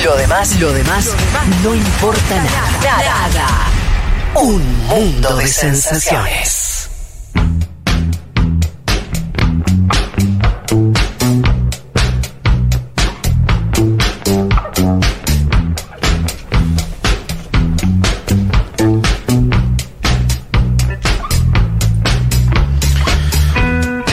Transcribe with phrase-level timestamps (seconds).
[0.00, 1.08] Lo demás, lo demás,
[1.62, 3.70] no importa nada.
[4.34, 6.90] Un mundo de sensaciones.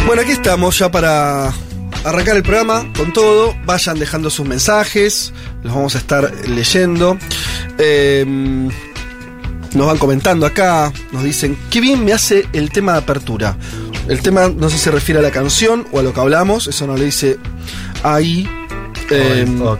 [0.05, 1.53] Bueno, aquí estamos ya para
[2.03, 3.55] arrancar el programa con todo.
[3.65, 7.17] Vayan dejando sus mensajes, los vamos a estar leyendo.
[7.77, 8.25] Eh,
[9.73, 13.55] nos van comentando acá, nos dicen, qué bien me hace el tema de apertura.
[14.07, 16.65] El tema no sé si se refiere a la canción o a lo que hablamos,
[16.67, 17.37] eso no le dice
[18.03, 18.49] ahí.
[19.11, 19.77] Eh, O- o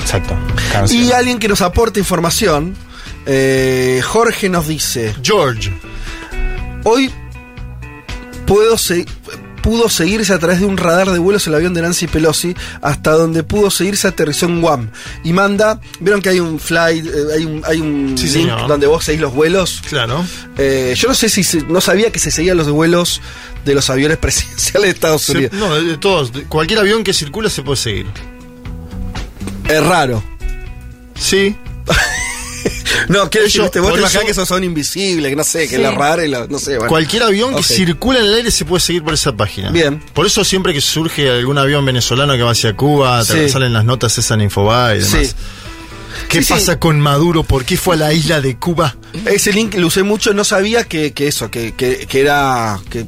[0.00, 0.34] Exacto.
[0.72, 0.92] caros.
[0.92, 2.74] y alguien que nos aporte información,
[3.26, 5.72] eh, Jorge nos dice, George.
[6.84, 7.10] Hoy
[8.46, 9.06] puedo se-
[9.62, 13.12] pudo seguirse a través de un radar de vuelos el avión de Nancy Pelosi hasta
[13.12, 14.90] donde pudo seguirse aterrizó en Guam
[15.24, 18.66] y manda vieron que hay un flight eh, hay un, hay un Sí, link señor.
[18.68, 20.24] donde vos seguís los vuelos Claro.
[20.58, 23.20] Eh, yo no sé si se- no sabía que se seguían los vuelos
[23.64, 26.32] de los aviones presidenciales de Estados Se- Unidos no, de, todos.
[26.48, 28.06] cualquier avión que circula se puede seguir.
[29.68, 30.22] es raro
[31.14, 31.56] Sí.
[33.08, 35.82] no quiero decir vos te imaginás que esos son invisibles que no sé que Sí.
[35.82, 36.88] la rara y la- no sé bueno.
[36.88, 39.70] Cualquier avión que circula en el aire se puede seguir por esa página.
[39.70, 40.00] Bien.
[40.12, 43.52] Por eso siempre que surge algún avión venezolano que va hacia Cuba, te Sí.
[43.52, 45.28] salen las notas esas en Infobae y demás.
[45.28, 45.34] Sí.
[46.28, 46.78] ¿Qué Sí, pasa sí.
[46.78, 47.42] con Maduro?
[47.42, 48.96] ¿Por qué fue a la isla de Cuba?
[49.26, 52.80] Ese link lo usé mucho, no sabía que, que eso, que, que, que era.
[52.90, 53.06] Que,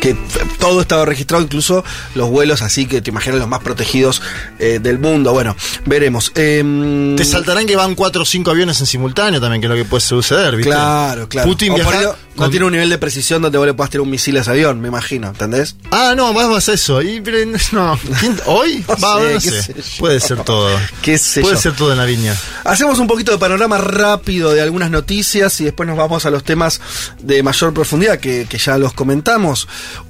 [0.00, 0.16] que
[0.58, 4.22] todo estaba registrado, incluso los vuelos así que te imaginas los más protegidos
[4.58, 5.32] eh, del mundo.
[5.32, 6.32] Bueno, veremos.
[6.34, 9.76] Em, Te saltarán que van cuatro o cinco aviones en simultáneo también, que es lo
[9.76, 10.70] que puede suceder, ¿viste?
[10.70, 11.48] Claro, claro.
[11.48, 14.36] Putin viaja no, tiene un nivel de precisión donde vos le puedas tirar un misil
[14.36, 15.76] a ese avión, me imagino, ¿entendés?
[15.90, 17.00] Ah, no, más vas a eso.
[17.02, 17.38] Y, pero,
[17.72, 17.98] no.
[18.18, 18.84] ¿Quién- ¿Hoy?
[18.88, 19.62] No Va, sé, no sé.
[19.62, 19.74] sé.
[19.98, 20.68] Puede ser todo.
[21.02, 21.60] Qué sé Puede yo.
[21.60, 22.36] ser todo en la viña.
[22.64, 26.42] Hacemos un poquito de panorama rápido de algunas noticias y después nos vamos a los
[26.44, 26.80] temas
[27.20, 29.68] de mayor profundidad que, que ya los comentamos.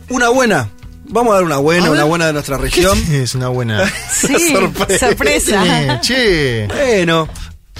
[0.08, 0.68] Una buena.
[1.12, 2.96] Vamos a dar una buena, A una buena de nuestra región.
[3.12, 3.92] Es una buena.
[4.12, 5.08] Sí, Sorpresa.
[5.08, 5.82] sorpresa.
[5.82, 6.66] Eh, che.
[6.68, 7.28] Bueno,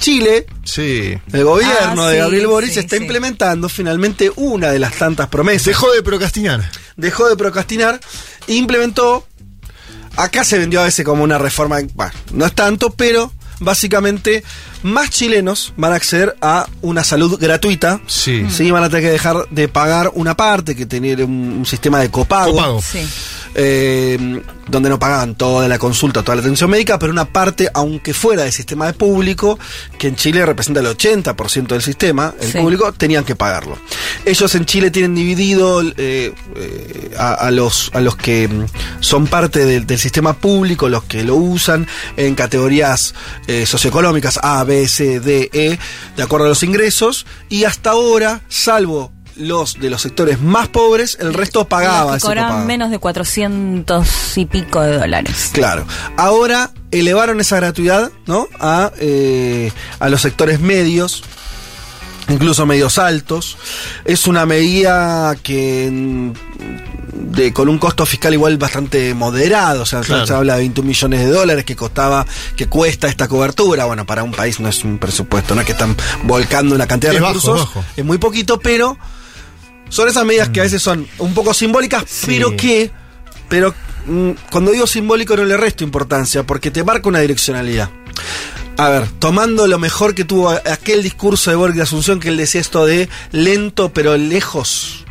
[0.01, 1.17] Chile, Sí.
[1.31, 3.03] el gobierno Ah, de sí, Gabriel Boric sí, está sí.
[3.03, 5.67] implementando finalmente una de las tantas promesas.
[5.67, 6.69] Dejó de procrastinar.
[6.97, 7.99] Dejó de procrastinar
[8.47, 9.25] e implementó.
[10.17, 11.77] Acá se vendió a veces como una reforma.
[11.93, 14.43] Bueno, no es tanto, pero básicamente
[14.83, 17.99] más chilenos van a acceder a una salud gratuita.
[18.07, 18.45] Sí.
[18.49, 21.99] Sí, van a tener que dejar de pagar una parte, que tener un, un sistema
[21.99, 22.51] de copago.
[22.53, 22.81] Copago.
[22.81, 22.99] Sí.
[23.55, 28.13] eh, donde no pagaban toda la consulta, toda la atención médica, pero una parte, aunque
[28.13, 29.59] fuera del sistema de público,
[29.97, 32.57] que en Chile representa el 80% del sistema, el Sí.
[32.57, 33.77] público, tenían que pagarlo.
[34.23, 38.65] Ellos en Chile tienen dividido eh, eh, a, a los, a los que mm,
[39.01, 43.13] son parte del, del sistema público, los que lo usan, en categorías
[43.47, 45.77] eh, socioeconómicas A, B, C, D, E,
[46.15, 51.17] de acuerdo a los ingresos, y hasta ahora, salvo los de los sectores más pobres,
[51.19, 52.03] el resto pagaba.
[52.03, 55.51] Los que ese cobraban menos de 400 y pico de dólares.
[55.53, 55.85] Claro.
[56.17, 58.47] Ahora elevaron esa gratuidad, ¿no?
[58.59, 61.23] A, eh, a los sectores medios,
[62.31, 63.57] incluso medios altos.
[64.05, 66.31] Es una medida que mm,
[67.33, 70.25] de, con un costo fiscal igual bastante moderado, o sea, Claro.
[70.25, 72.25] se habla de 21 millones de dólares que costaba,
[72.55, 73.85] que cuesta esta cobertura.
[73.85, 77.11] Bueno, para un país no es un presupuesto, no es que están volcando una cantidad
[77.11, 77.85] de Es recursos, es bajo.
[77.97, 78.97] es muy poquito, pero
[79.89, 82.25] son esas medidas que a veces son un poco simbólicas, Sí.
[82.27, 82.91] pero que,
[83.49, 83.73] pero
[84.07, 87.89] mm, cuando digo simbólico no le resto importancia, porque te marca una direccionalidad.
[88.81, 92.37] A ver, tomando lo mejor que tuvo aquel discurso de Borg de Asunción que él
[92.37, 95.05] decía esto de lento pero lejos.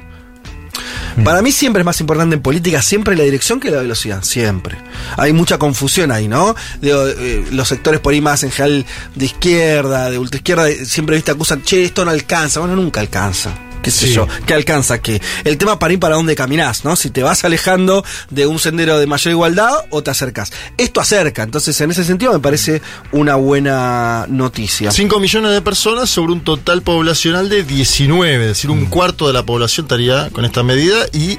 [1.23, 4.77] Para mí siempre es más importante en política, siempre la dirección que la velocidad, siempre.
[5.17, 6.57] Hay mucha confusión ahí, ¿no?
[6.81, 11.31] Digo, eh, los sectores por ahí más en general de izquierda, de ultraizquierda, siempre viste
[11.31, 12.59] acusan, che, esto no alcanza.
[12.59, 13.57] Bueno, nunca alcanza.
[13.83, 14.13] Qué sé Sí.
[14.15, 15.21] yo, qué alcanza qué.
[15.45, 16.97] El tema para ir para dónde caminás, ¿no?
[16.97, 20.53] Si te vas alejando de un sendero de mayor igualdad o te acercas.
[20.77, 22.83] Esto acerca, entonces en ese sentido me parece
[23.13, 24.91] una buena noticia.
[24.91, 28.87] 5 millones de personas sobre un total poblacional de 19, es decir, un Mm.
[28.91, 31.39] cuarto de la población estaría con esta medida y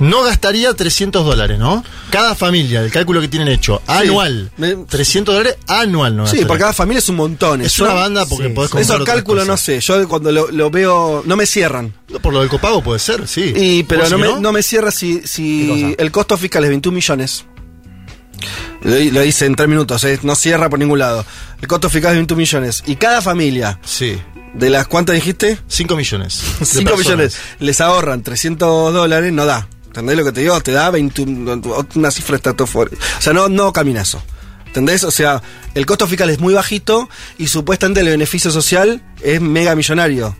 [0.00, 1.84] no gastaría 300 dólares, ¿no?
[2.10, 4.50] Cada familia, el cálculo que tienen hecho, anual.
[4.56, 6.26] Me- 300 dólares anual, ¿no?
[6.26, 7.60] Sí, por cada familia es un montón.
[7.60, 8.76] Es una banda porque Sí, podés sí.
[8.78, 11.94] comprar Esos cálculos no sé, yo cuando lo, lo veo no me cierran.
[12.22, 13.52] Por lo del copago puede ser, sí.
[13.54, 14.52] Y, pero ¿Vos no sí me, que no?
[14.52, 17.44] me cierra si, ¿Qué si el costo fiscal es 21 millones.
[18.82, 21.24] Lo, lo hice en tres minutos, eh, no cierra por ningún lado.
[21.60, 22.82] El costo fiscal es 21 millones.
[22.86, 24.16] Y cada familia, Sí.
[24.54, 25.58] de las cuántas dijiste?
[25.68, 26.42] 5 millones.
[26.58, 26.96] de 5 personas.
[26.98, 27.38] millones.
[27.58, 29.68] Les ahorran 300 dólares, no da.
[29.90, 30.60] ¿Entendés lo que te digo?
[30.60, 31.60] Te da 21,
[31.96, 32.96] una cifra estratosfórica.
[33.18, 34.22] O sea, no, no camina eso.
[34.66, 35.02] ¿Entendés?
[35.02, 35.42] O sea,
[35.74, 37.08] el costo fiscal es muy bajito
[37.38, 40.36] y supuestamente el beneficio social es mega millonario.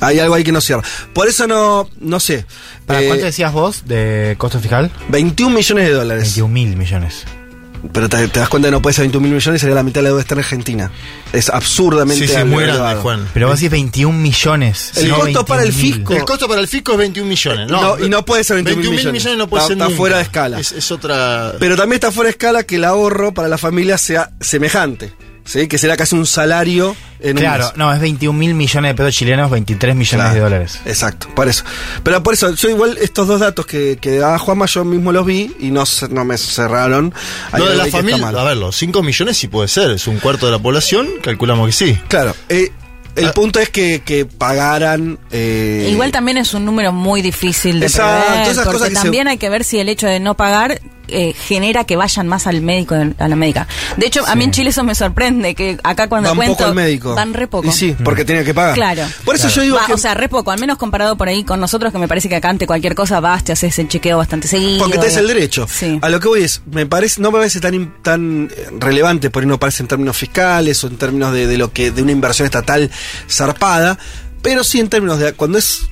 [0.00, 0.82] Hay algo ahí que no cierra.
[1.12, 2.46] Por eso no, no sé.
[2.86, 4.92] ¿Para Eh, cuánto decías vos de costo fiscal?
[5.08, 6.22] 21 millones de dólares.
[6.22, 7.24] 21 mil millones.
[7.92, 10.00] Pero te, te das cuenta que no puede ser 21 mil millones, sería la mitad
[10.00, 10.90] de la deuda estar en Argentina.
[11.32, 12.82] Es absurdamente Sí, sí, muy elevado.
[12.84, 13.28] grande, Juan.
[13.34, 14.92] Pero vos decís 21 millones.
[14.96, 15.74] El no costo para el 21.000.
[15.94, 16.14] fisco.
[16.14, 17.96] El costo para el fisco es 21 millones, ¿no?
[17.96, 19.38] No, y no puede ser 21 mil millones.
[19.38, 19.96] no puede Está- ser está nunca.
[19.96, 20.60] fuera de escala.
[20.60, 21.52] Es, es otra...
[21.60, 25.12] Pero también está fuera de escala que el ahorro para la familia sea semejante.
[25.48, 25.66] ¿Sí?
[25.66, 27.76] Que será casi un salario en un Claro, mes.
[27.76, 30.80] no, es 21 mil millones de pesos chilenos, 23 millones Claro, de dólares.
[30.84, 31.64] Exacto, por eso.
[32.04, 35.26] Pero por eso, yo igual estos dos datos que, que daba Juanma, yo mismo los
[35.26, 37.12] vi y no, se- no me cerraron.
[37.56, 40.46] Lo de la familia, a ver, los 5 millones sí puede ser, es un cuarto
[40.46, 41.98] de la población, calculamos que sí.
[42.08, 42.70] Claro, eh,
[43.16, 43.32] el Ah.
[43.32, 45.18] punto es que, que pagaran.
[45.32, 48.94] eh, Igual también es un número muy difícil de Exacto, prever, esas porque cosas que
[48.94, 52.28] se- también hay que ver si el hecho de no pagar eh, genera que vayan
[52.28, 53.66] más al médico, a la médica.
[53.96, 56.56] De hecho, a mí en Chile eso me sorprende, que acá cuando van cuento...
[56.56, 57.14] poco al médico.
[57.14, 57.68] Van re poco.
[57.68, 58.74] Y sí, porque tenían que pagar.
[58.74, 59.02] Claro.
[59.24, 59.56] Por eso Claro.
[59.56, 59.94] yo digo Va, que.
[59.94, 62.36] O sea, re poco, al menos comparado por ahí con nosotros, que me parece que
[62.36, 64.78] acá ante cualquier cosa vas, te haces el chequeo bastante seguido.
[64.78, 65.66] Porque tenés el derecho.
[65.70, 65.98] Sí.
[66.02, 69.42] A lo que voy es, me parece, no me parece tan, tan eh, relevante, por
[69.42, 72.12] ahí no parece en términos fiscales o en términos de, de lo que, de una
[72.12, 72.90] inversión estatal
[73.30, 73.98] zarpada,
[74.42, 75.82] pero sí en términos de cuando es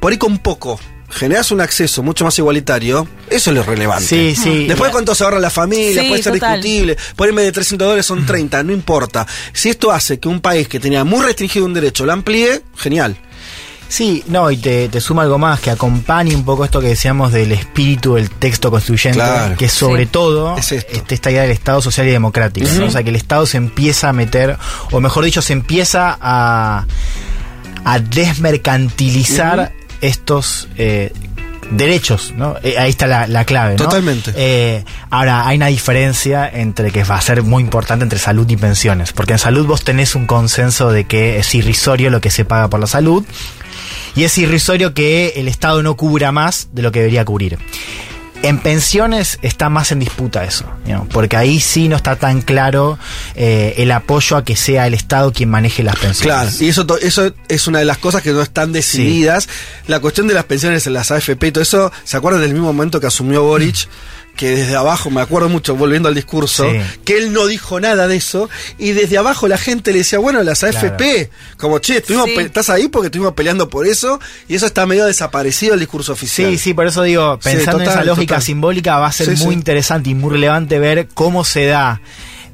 [0.00, 0.78] por ahí con poco.
[1.14, 4.04] Generas un acceso mucho más igualitario, eso es lo relevante.
[4.06, 4.66] Sí, sí.
[4.66, 6.60] Después cuánto se ahorra la familia, Sí, puede ser total.
[6.60, 6.96] discutible.
[7.16, 9.26] Por vez de 300 dólares son 30, no importa.
[9.52, 13.16] Si esto hace que un país que tenía muy restringido un derecho lo amplíe, genial.
[13.86, 17.32] Sí, no, y te, te suma algo más que acompañe un poco esto que decíamos
[17.32, 19.56] del espíritu del texto constituyente, Claro.
[19.56, 20.08] que sobre Sí.
[20.10, 22.66] todo Es este, esta idea del Estado social y democrático.
[22.78, 22.86] ¿no?
[22.86, 24.56] O sea, que el Estado se empieza a meter,
[24.90, 26.86] o mejor dicho, se empieza a,
[27.84, 29.72] a desmercantilizar
[30.06, 31.12] estos eh,
[31.70, 32.56] derechos, ¿no?
[32.62, 33.84] Eh, ahí está la, la clave, ¿no?
[33.84, 34.32] Totalmente.
[34.36, 38.56] Eh, ahora, hay una diferencia entre que va a ser muy importante entre salud y
[38.56, 42.44] pensiones, porque en salud vos tenés un consenso de que es irrisorio lo que se
[42.44, 43.24] paga por la salud,
[44.14, 47.58] y es irrisorio que el Estado no cubra más de lo que debería cubrir.
[48.44, 50.66] En pensiones está más en disputa eso,
[51.12, 52.98] porque ahí sí no está tan claro
[53.34, 56.20] eh, el apoyo a que sea el Estado quien maneje las pensiones.
[56.20, 59.48] Claro, y eso, eso es una de las cosas que no están decididas.
[59.86, 62.66] La cuestión de las pensiones en las AFP y todo eso, ¿se acuerdan del mismo
[62.66, 63.88] momento que asumió Boric?
[64.36, 66.78] Que desde abajo, me acuerdo mucho, volviendo al discurso, Sí.
[67.04, 70.42] que él no dijo nada de eso, y desde abajo la gente le decía, bueno,
[70.42, 72.36] las AFP, como che, estuvimos Sí.
[72.40, 76.50] estás ahí porque estuvimos peleando por eso, y eso está medio desaparecido el discurso oficial.
[76.50, 78.42] Sí, sí, por eso digo, Sí, pensando en esa lógica total.
[78.42, 79.58] simbólica va a ser Sí, muy sí.
[79.60, 82.00] interesante y muy relevante ver cómo se da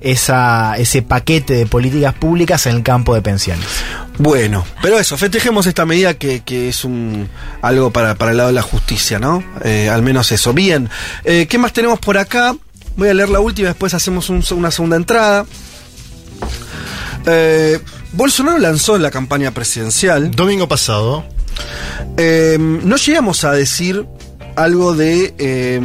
[0.00, 3.66] esa, ese paquete de políticas públicas en el campo de pensiones.
[4.18, 7.28] Bueno, pero eso, festejemos esta medida que, que es un
[7.62, 9.42] algo para, para el lado de la justicia, ¿no?
[9.64, 10.52] Eh, al menos eso.
[10.52, 10.88] Bien,
[11.24, 12.54] eh, ¿qué más tenemos por acá?
[12.96, 15.46] Voy a leer la última, después hacemos un- una segunda entrada.
[17.26, 17.78] Eh,
[18.12, 20.30] Bolsonaro lanzó en la campaña presidencial.
[20.30, 21.24] Domingo pasado,
[22.16, 24.06] Eh, no llegamos a decir
[24.56, 25.80] algo de, eh,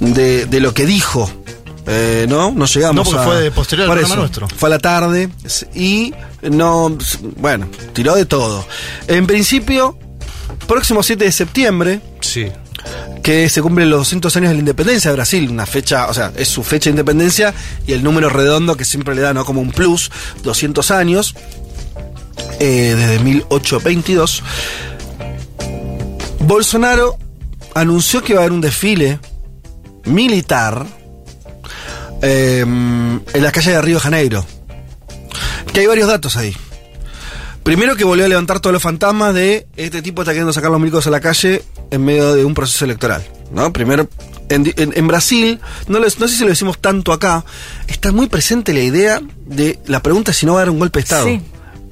[0.00, 1.30] de, de lo que dijo.
[1.86, 4.48] Eh, no, no llegamos No, porque a- fue posterior al programa eso, nuestro.
[4.48, 5.28] Fue a la tarde
[5.74, 6.96] y no,
[7.36, 8.64] bueno, tiró de todo.
[9.08, 9.98] En principio,
[10.68, 12.46] próximo 7 de septiembre, sí.
[13.22, 16.32] que se cumplen los 200 años de la independencia de Brasil, una fecha, o sea,
[16.36, 17.52] es su fecha de independencia
[17.86, 19.44] y el número redondo que siempre le da, ¿no?
[19.44, 20.10] Como un plus,
[20.44, 21.34] 200 años,
[22.60, 24.42] eh, desde 1822.
[26.40, 27.16] Bolsonaro
[27.74, 29.18] anunció que va a haber un desfile
[30.04, 30.86] militar
[32.22, 34.46] eh, en la calle de Río de Janeiro.
[35.72, 36.54] Que hay varios datos ahí.
[37.62, 40.80] Primero que volvió a levantar todos los fantasmas de este tipo está queriendo sacar los
[40.80, 43.24] milicos a la calle en medio de un proceso electoral.
[43.52, 43.72] ¿no?
[43.72, 44.08] Primero,
[44.48, 47.44] en, en- en Brasil, no, les- no sé si lo decimos tanto acá,
[47.86, 50.98] está muy presente la idea de la pregunta si no va a haber un golpe
[50.98, 51.26] de Estado.
[51.26, 51.40] Sí.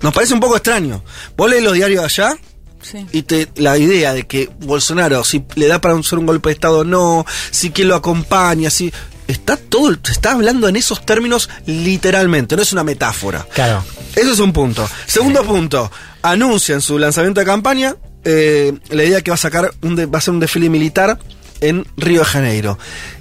[0.00, 1.04] Nos parece un poco extraño.
[1.36, 2.36] Vos lees los diarios allá
[2.82, 3.06] Sí.
[3.12, 6.54] y te, la idea de que Bolsonaro, si le da para hacer un golpe de
[6.54, 8.92] Estado o no, si quién lo acompaña, si.
[9.30, 13.46] Está todo, se está hablando en esos términos literalmente, no es una metáfora.
[13.54, 13.84] Claro.
[14.16, 14.88] Eso es un punto.
[15.06, 15.90] Segundo punto,
[16.22, 20.06] anuncia en su lanzamiento de campaña eh, la idea que va a sacar un de-
[20.06, 21.18] va a ser un desfile militar
[21.60, 22.78] en Río de Janeiro.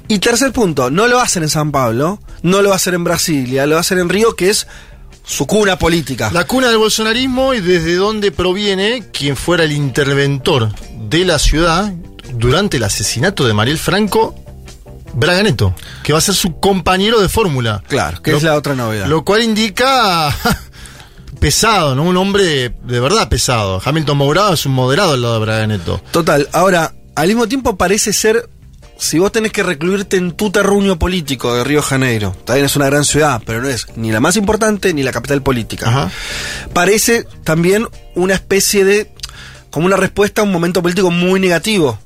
[0.07, 2.77] Y tercer punto, no lo va a hacer en San Pablo, no lo va a
[2.77, 4.65] hacer en Brasilia, lo va a hacer en Río, que es
[5.25, 6.31] su cuna política.
[6.33, 10.69] La cuna del bolsonarismo y desde donde proviene quien fuera el interventor
[11.09, 11.93] de la ciudad
[12.33, 14.33] durante el asesinato de Mariel Franco,
[15.13, 15.73] Braga Neto,
[16.03, 17.83] que va a ser su compañero de fórmula.
[17.87, 19.07] Claro, que Lo- es la otra novedad.
[19.07, 20.35] Lo cual indica
[21.39, 22.03] pesado, ¿no?
[22.03, 23.81] Un hombre de verdad pesado.
[23.83, 26.01] Hamilton Mourado es un moderado al lado de Braga Neto.
[26.11, 28.49] Total, ahora, al mismo tiempo parece ser
[28.97, 32.87] si vos tenés que recluirte en tu terruño político de Río Janeiro, también es una
[32.87, 35.87] gran ciudad, pero no es ni la más importante ni la capital política.
[35.87, 36.11] Ajá.
[36.73, 39.09] Parece también una especie de.
[39.71, 41.97] como una respuesta a un momento político muy negativo.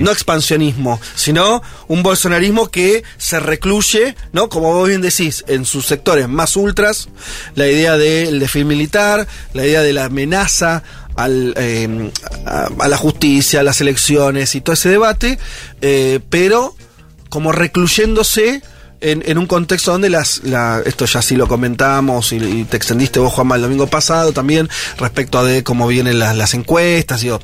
[0.00, 4.48] No expansionismo, sino un bolsonarismo que se recluye, ¿no?
[4.48, 7.08] Como vos bien decís, en sus sectores más ultras,
[7.54, 10.82] la idea del desfile militar, la idea de la amenaza
[11.16, 12.10] al, eh,
[12.46, 15.38] a, la justicia, a las elecciones y todo ese debate,
[15.80, 16.74] eh, pero
[17.28, 18.62] como recluyéndose
[19.00, 23.18] en, un contexto donde las, la- esto ya sí lo comentamos y, y te extendiste
[23.20, 27.38] vos, Juanma, el domingo pasado también, respecto a de cómo vienen las, las encuestas, digo,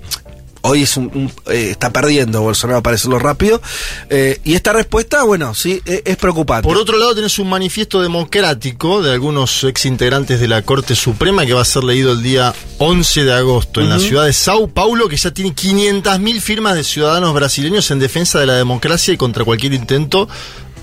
[0.62, 3.61] hoy es un, un- eh, está perdiendo Bolsonaro para decirlo rápido,
[4.09, 6.67] eh, y esta respuesta, bueno, sí, e- es, preocupante.
[6.69, 11.45] Por otro lado, tenés un manifiesto democrático de algunos ex integrantes de la Corte Suprema
[11.47, 14.69] que va a ser leído el día 11 de agosto en la ciudad de Sao
[14.69, 19.17] Paulo, que ya tiene 500.000 firmas de ciudadanos brasileños en defensa de la democracia y
[19.17, 20.29] contra cualquier intento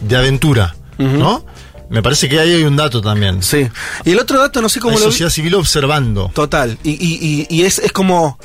[0.01, 0.75] de aventura.
[0.97, 1.45] ¿No?
[1.89, 3.41] Me parece que ahí hay un dato también.
[3.43, 3.69] Sí.
[4.03, 6.29] Y el otro dato, no sé Hay cómo lo vi- sociedad civil observando.
[6.33, 6.77] Total.
[6.83, 8.37] Y, y- y- y es, es como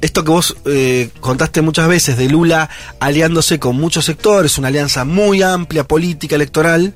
[0.00, 5.04] esto que vos eh, contaste muchas veces de Lula aliándose con muchos sectores, una alianza
[5.04, 6.94] muy amplia política electoral,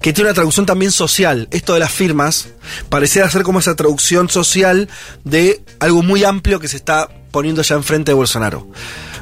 [0.00, 1.48] que tiene una traducción también social.
[1.50, 2.48] Esto de las firmas
[2.88, 4.88] pareciera ser como esa traducción social
[5.24, 8.68] de algo muy amplio que se está poniendo ya enfrente de Bolsonaro.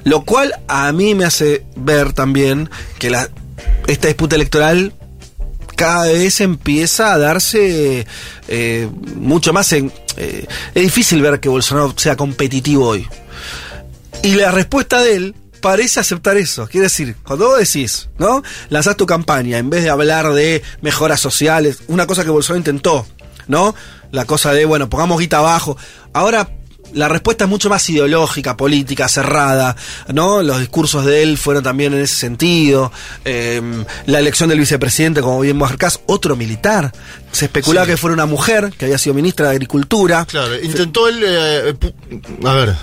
[0.04, 3.12] Lo cual a mí me hace ver también que
[3.86, 4.92] esta disputa electoral
[5.74, 8.06] cada vez empieza a darse
[8.48, 9.92] eh, mucho más en...
[10.16, 13.06] eh, es difícil ver que Bolsonaro sea competitivo hoy.
[14.22, 16.66] Y la respuesta de él parece aceptar eso.
[16.68, 18.42] Quiere decir, cuando vos decís, ¿no?
[18.68, 23.06] Lanzás tu campaña, en vez de hablar de mejoras sociales, una cosa que Bolsonaro intentó,
[23.48, 23.74] ¿no?
[24.12, 25.76] La cosa de, bueno, pongamos guita abajo.
[26.12, 26.48] Ahora
[26.92, 29.76] la respuesta es mucho más ideológica, política, cerrada,
[30.12, 30.42] ¿no?
[30.42, 32.92] Los discursos de él fueron también en ese sentido.
[33.24, 33.60] Eh,
[34.06, 36.92] la elección del vicepresidente, como bien marcás, otro militar.
[37.32, 37.92] Se especulaba Sí.
[37.92, 40.24] que fuera una mujer, que había sido ministra de Agricultura.
[40.26, 41.20] Claro, intentó él.
[41.22, 41.74] eh,
[42.44, 42.74] a ver,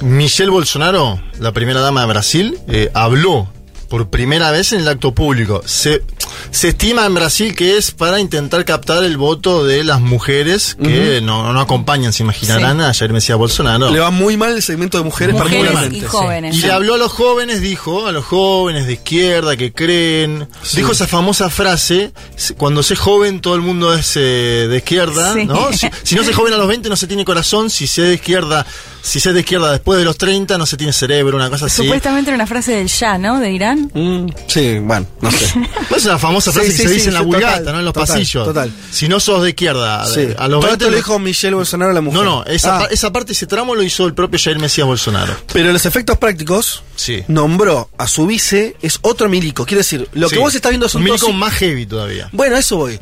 [0.00, 3.48] Michelle Bolsonaro, la primera dama de Brasil, eh, habló
[3.88, 5.62] por primera vez en el acto público.
[5.66, 6.02] Se,
[6.50, 11.20] se estima en Brasil que es para intentar captar el voto de las mujeres que
[11.22, 13.90] no, no acompañan, se imaginarán, a Jair Mesías Bolsonaro.
[13.90, 15.98] Le va muy mal el segmento de mujeres, Mujeres particularmente.
[15.98, 16.60] y Sí.
[16.60, 16.66] sí.
[16.66, 20.48] le habló a los jóvenes, dijo, a los jóvenes de izquierda que creen.
[20.62, 20.76] Sí.
[20.78, 25.34] Dijo esa famosa frase, "S- cuando sé joven todo el mundo es eh, de izquierda,
[25.34, 25.44] Sí.
[25.46, 25.72] ¿no?
[25.72, 28.14] Si, si no se joven a los 20 no se tiene corazón, si se de
[28.14, 28.66] izquierda,
[29.02, 31.82] si se de izquierda después de los 30 no se tiene cerebro, una cosa así.
[31.82, 33.40] Supuestamente era una frase del ya, ¿no?
[33.40, 33.90] De Irán.
[33.94, 35.46] Mm, sí, bueno, no sé.
[35.96, 37.78] Es una famosa frase Sí, que sí, se dice en la vulgata, total, ¿no?
[37.80, 38.44] En los total, pasillos.
[38.46, 38.72] total.
[38.90, 40.28] Si no sos de izquierda, Sí.
[40.38, 42.22] a los Todo 20 esto lo dijo Michelle Bolsonaro a la mujer.
[42.22, 44.86] No, no, esa, Ah, pa- esa parte, ese tramo lo hizo el propio Jair Mesías
[44.86, 45.36] Bolsonaro.
[45.52, 47.22] Pero los efectos prácticos Sí.
[47.28, 49.66] nombró a su vice, es otro milico.
[49.66, 52.28] Quiere decir, lo que vos estás viendo son Un todos- milico más heavy todavía.
[52.32, 52.98] Bueno, a eso voy.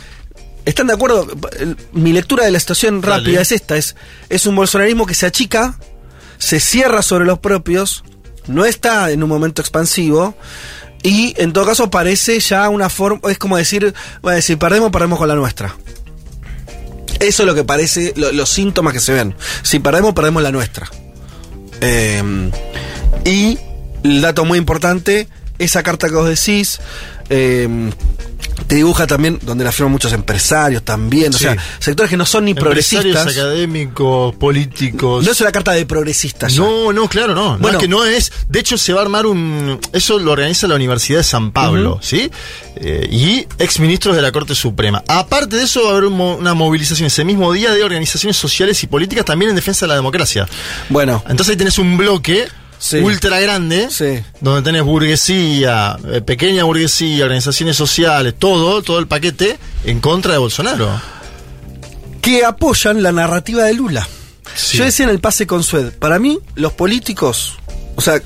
[0.65, 1.27] ¿Están de acuerdo?
[1.93, 3.17] Mi lectura de la situación Dale.
[3.17, 3.97] rápida es esta: es,
[4.29, 5.79] es un bolsonarismo que se achica,
[6.39, 8.05] se cierra sobre los propios,
[8.47, 10.35] no está en un momento expansivo.
[11.03, 15.19] Y en todo caso parece ya una forma, es como decir, bueno, si perdemos, perdemos
[15.19, 15.75] con la nuestra.
[17.21, 19.35] Eso es lo que parece, lo- los síntomas que se ven.
[19.63, 20.91] Si perdemos, perdemos la nuestra.
[21.81, 22.51] Eh,
[23.25, 23.59] y
[24.05, 25.29] el dato muy importante,
[25.59, 26.81] esa carta que vos decís,
[27.31, 27.69] eh,
[28.67, 32.45] te dibuja también, donde la firman muchos empresarios también, o sea, sectores que no son
[32.45, 33.27] ni progresistas.
[33.27, 35.25] académicos, políticos.
[35.25, 36.55] No es una carta de progresistas.
[36.57, 37.53] No, no, claro, no.
[37.53, 37.79] No, Bueno.
[37.79, 38.33] es que no es.
[38.49, 39.81] De hecho, se va a armar un.
[39.93, 41.99] Eso lo organiza la Universidad de San Pablo.
[42.03, 42.31] ¿sí?
[42.77, 45.03] Eh, y exministros de la Corte Suprema.
[45.09, 48.83] Aparte de eso, va a haber un una movilización ese mismo día de organizaciones sociales
[48.83, 50.47] y políticas también en defensa de la democracia.
[50.91, 52.47] Bueno, Entonces ahí tenés un bloque.
[52.83, 52.97] Sí.
[52.97, 54.23] Ultra grande, Sí.
[54.41, 60.39] donde tenés burguesía, eh, pequeña burguesía, organizaciones sociales, todo, todo el paquete en contra de
[60.39, 60.89] Bolsonaro.
[62.23, 64.07] que apoyan la narrativa de Lula.
[64.55, 64.77] Sí.
[64.79, 67.55] Yo decía en el pase con Sued, para mí los políticos,
[67.97, 68.21] o sea,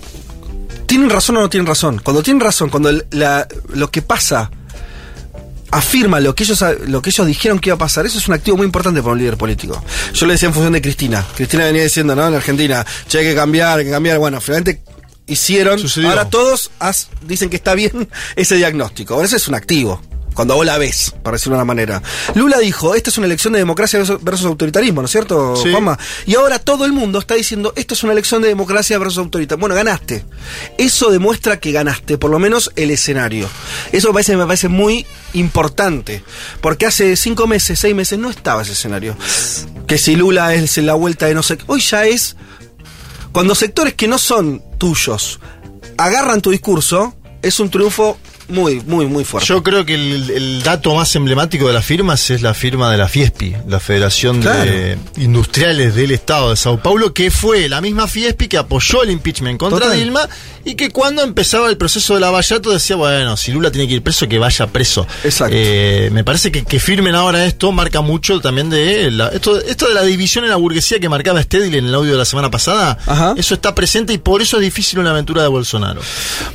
[0.87, 2.01] tienen razón o no tienen razón.
[2.03, 4.51] Cuando tienen razón, cuando la- lo que pasa
[5.75, 8.35] afirma lo que ellos lo que ellos dijeron que iba a pasar, eso es un
[8.35, 9.83] activo muy importante para un líder político.
[10.13, 11.25] Yo le decía en función de Cristina.
[11.35, 12.27] Cristina venía diciendo, ¿no?
[12.29, 14.19] En Argentina, che, hay que cambiar, hay que cambiar.
[14.19, 14.83] Bueno, finalmente
[15.27, 15.79] hicieron.
[15.79, 16.11] Sucedió.
[16.11, 19.15] Ahora todos has- dicen que está bien ese diagnóstico.
[19.15, 20.01] Ahora ese es un activo.
[20.35, 22.03] Cuando vos la ves, para decirlo de una manera.
[22.35, 25.71] Lula dijo, esta es una elección de democracia versus, versus autoritarismo, ¿no es cierto, Sí.
[25.71, 25.97] Juanma?
[26.27, 29.61] Y ahora todo el mundo está diciendo, esto es una elección de democracia versus autoritarismo.
[29.61, 30.25] Bueno, ganaste.
[30.77, 33.49] Eso demuestra que ganaste, por lo menos el escenario.
[33.93, 36.25] Eso me parece, me parece muy importante.
[36.61, 39.17] Porque hace cinco meses, seis meses, no estaba ese escenario.
[39.87, 41.65] Que si Lula es la vuelta de no sé qué.
[41.67, 42.37] Hoy ya es.
[43.33, 45.41] Cuando sectores que no son tuyos
[45.97, 49.49] agarran tu discurso, es un triunfo muy, muy, muy fuerte.
[49.49, 52.99] Yo creo que el, el dato más emblemático de las firmas es la firma de
[52.99, 58.07] la FIESPI, la Federación de Industriales del Estado de Sao Paulo, que fue la misma
[58.07, 59.99] FIESPI que apoyó el impeachment contra Total.
[59.99, 60.29] Dilma
[60.65, 64.03] y que cuando empezaba el proceso de Lavallato decía, bueno, si Lula tiene que ir
[64.03, 65.07] preso, que vaya preso.
[65.25, 65.55] Exacto.
[65.57, 69.89] Eh, me parece que, que firmen ahora esto marca mucho también de la- esto, esto
[69.89, 72.51] de la división en la burguesía que marcaba Stedil en el audio de la semana
[72.51, 72.99] pasada.
[73.07, 73.35] Ajá.
[73.37, 76.01] Eso está presente y por eso es difícil una aventura de Bolsonaro.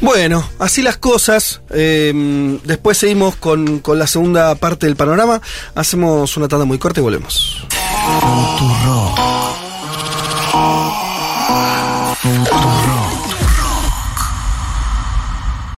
[0.02, 1.62] Bueno, así las cosas.
[1.72, 5.42] Eh, después seguimos con, con la segunda parte del panorama.
[5.76, 7.58] Hacemos una tanda muy corta y volvemos.
[8.20, 9.16] Futuro.
[12.22, 13.19] Futuro.